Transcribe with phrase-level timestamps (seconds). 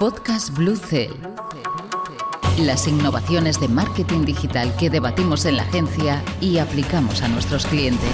[0.00, 1.12] Podcast Blue Cell.
[2.58, 8.10] Las innovaciones de marketing digital que debatimos en la agencia y aplicamos a nuestros clientes.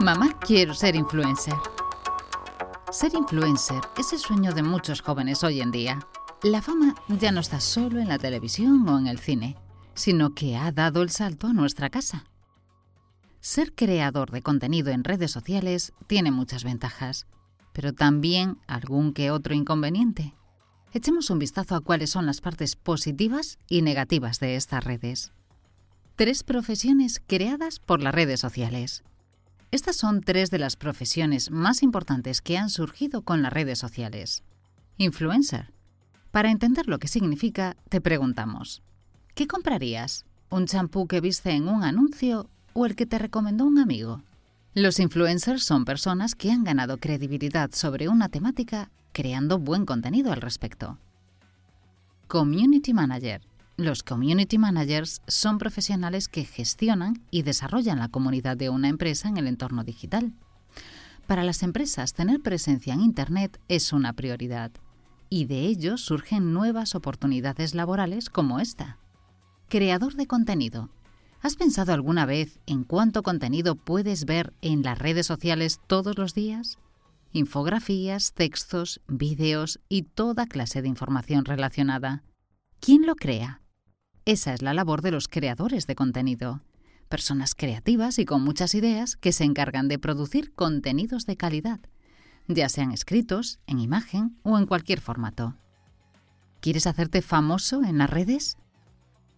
[0.00, 1.52] Mamá, quiero ser influencer.
[2.90, 5.98] Ser influencer es el sueño de muchos jóvenes hoy en día.
[6.42, 9.58] La fama ya no está solo en la televisión o en el cine,
[9.92, 12.24] sino que ha dado el salto a nuestra casa.
[13.40, 17.26] Ser creador de contenido en redes sociales tiene muchas ventajas,
[17.72, 20.34] pero también algún que otro inconveniente.
[20.92, 25.32] Echemos un vistazo a cuáles son las partes positivas y negativas de estas redes.
[26.16, 29.02] Tres profesiones creadas por las redes sociales.
[29.70, 34.42] Estas son tres de las profesiones más importantes que han surgido con las redes sociales.
[34.98, 35.72] Influencer.
[36.30, 38.82] Para entender lo que significa, te preguntamos,
[39.34, 40.26] ¿qué comprarías?
[40.50, 44.22] ¿Un champú que viste en un anuncio o el que te recomendó un amigo.
[44.74, 50.40] Los influencers son personas que han ganado credibilidad sobre una temática creando buen contenido al
[50.40, 50.96] respecto.
[52.26, 53.42] Community Manager.
[53.76, 59.36] Los community managers son profesionales que gestionan y desarrollan la comunidad de una empresa en
[59.36, 60.32] el entorno digital.
[61.26, 64.70] Para las empresas, tener presencia en Internet es una prioridad,
[65.28, 68.96] y de ello surgen nuevas oportunidades laborales como esta.
[69.68, 70.88] Creador de contenido
[71.42, 76.34] ¿Has pensado alguna vez en cuánto contenido puedes ver en las redes sociales todos los
[76.34, 76.78] días?
[77.32, 82.22] Infografías, textos, vídeos y toda clase de información relacionada.
[82.78, 83.60] ¿Quién lo crea?
[84.24, 86.62] Esa es la labor de los creadores de contenido.
[87.08, 91.80] Personas creativas y con muchas ideas que se encargan de producir contenidos de calidad,
[92.46, 95.56] ya sean escritos, en imagen o en cualquier formato.
[96.60, 98.58] ¿Quieres hacerte famoso en las redes?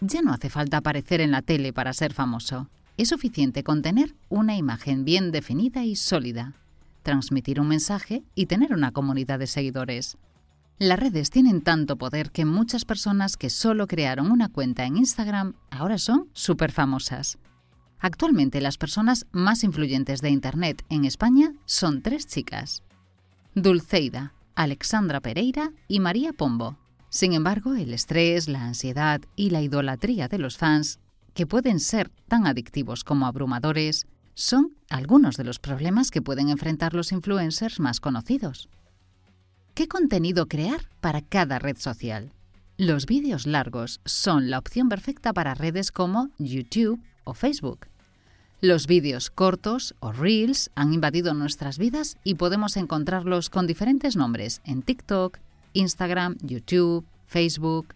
[0.00, 2.68] Ya no hace falta aparecer en la tele para ser famoso.
[2.96, 6.54] Es suficiente con tener una imagen bien definida y sólida,
[7.02, 10.16] transmitir un mensaje y tener una comunidad de seguidores.
[10.78, 15.54] Las redes tienen tanto poder que muchas personas que solo crearon una cuenta en Instagram
[15.70, 17.38] ahora son súper famosas.
[17.98, 22.82] Actualmente las personas más influyentes de Internet en España son tres chicas.
[23.54, 26.78] Dulceida, Alexandra Pereira y María Pombo.
[27.10, 31.00] Sin embargo, el estrés, la ansiedad y la idolatría de los fans,
[31.34, 36.94] que pueden ser tan adictivos como abrumadores, son algunos de los problemas que pueden enfrentar
[36.94, 38.68] los influencers más conocidos.
[39.74, 42.32] ¿Qué contenido crear para cada red social?
[42.76, 47.86] Los vídeos largos son la opción perfecta para redes como YouTube o Facebook.
[48.60, 54.60] Los vídeos cortos o reels han invadido nuestras vidas y podemos encontrarlos con diferentes nombres
[54.64, 55.38] en TikTok,
[55.72, 57.94] Instagram, YouTube, Facebook.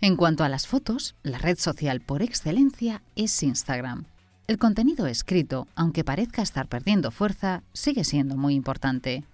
[0.00, 4.04] En cuanto a las fotos, la red social por excelencia es Instagram.
[4.48, 9.24] El contenido escrito, aunque parezca estar perdiendo fuerza, sigue siendo muy importante.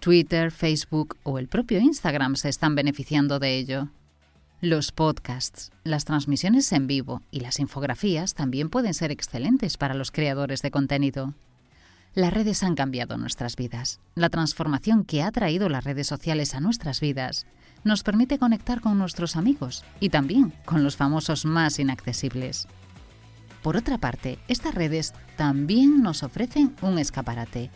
[0.00, 3.88] Twitter, Facebook o el propio Instagram se están beneficiando de ello.
[4.60, 10.10] Los podcasts, las transmisiones en vivo y las infografías también pueden ser excelentes para los
[10.10, 11.34] creadores de contenido.
[12.14, 13.98] Las redes han cambiado nuestras vidas.
[14.14, 17.44] La transformación que ha traído las redes sociales a nuestras vidas
[17.82, 22.68] nos permite conectar con nuestros amigos y también con los famosos más inaccesibles.
[23.64, 27.70] Por otra parte, estas redes también nos ofrecen un escaparate,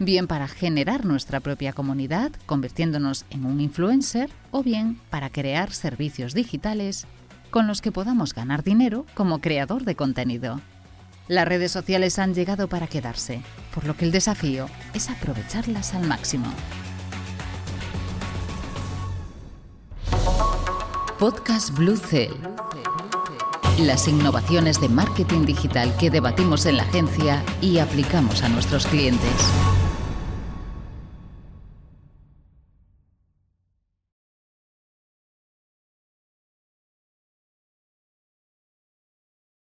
[0.00, 6.34] bien para generar nuestra propia comunidad, convirtiéndonos en un influencer, o bien para crear servicios
[6.34, 7.06] digitales
[7.50, 10.60] con los que podamos ganar dinero como creador de contenido.
[11.26, 13.40] Las redes sociales han llegado para quedarse,
[13.74, 16.46] por lo que el desafío es aprovecharlas al máximo.
[21.18, 22.32] Podcast Blue Cell.
[23.78, 29.32] Las innovaciones de marketing digital que debatimos en la agencia y aplicamos a nuestros clientes.